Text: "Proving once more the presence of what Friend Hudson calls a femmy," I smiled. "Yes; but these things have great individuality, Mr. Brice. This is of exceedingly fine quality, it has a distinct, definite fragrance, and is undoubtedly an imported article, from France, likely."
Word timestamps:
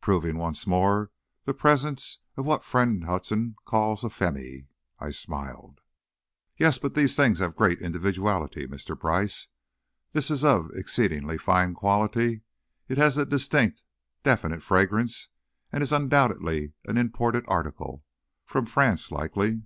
"Proving 0.00 0.38
once 0.38 0.68
more 0.68 1.10
the 1.46 1.52
presence 1.52 2.20
of 2.36 2.44
what 2.46 2.62
Friend 2.62 3.02
Hudson 3.02 3.56
calls 3.64 4.04
a 4.04 4.08
femmy," 4.08 4.68
I 5.00 5.10
smiled. 5.10 5.80
"Yes; 6.56 6.78
but 6.78 6.94
these 6.94 7.16
things 7.16 7.40
have 7.40 7.56
great 7.56 7.80
individuality, 7.80 8.68
Mr. 8.68 8.96
Brice. 8.96 9.48
This 10.12 10.30
is 10.30 10.44
of 10.44 10.70
exceedingly 10.74 11.38
fine 11.38 11.74
quality, 11.74 12.42
it 12.86 12.98
has 12.98 13.18
a 13.18 13.26
distinct, 13.26 13.82
definite 14.22 14.62
fragrance, 14.62 15.26
and 15.72 15.82
is 15.82 15.90
undoubtedly 15.90 16.74
an 16.84 16.96
imported 16.96 17.44
article, 17.48 18.04
from 18.46 18.66
France, 18.66 19.10
likely." 19.10 19.62